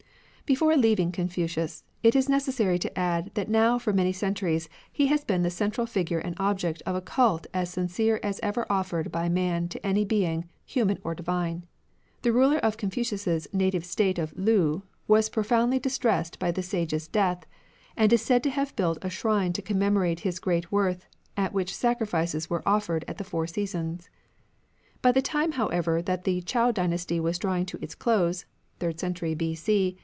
[0.43, 5.07] Posthumous Before leaving Confucius, it is neces Honours ^^^^^^^ ^j^^ ^^^^^^ many Confucius, centuries he
[5.07, 9.13] has been the central figure and object of a cult as sincere as ever offered
[9.13, 11.63] by man to any being, human or divine.
[12.23, 17.45] The ruler of Confucius' native State of Lu was profoundly distressed by the Sage's death,
[17.95, 21.05] and is said to have built a shrine to commem orate his great worth,
[21.37, 24.09] at which sacrifices were offered at the four seasons.
[25.01, 28.43] By the time however that the Chou dynasty was drawing to its close
[28.81, 29.97] (third century B.C.)